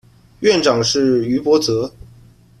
[0.39, 1.93] 院长是于博泽。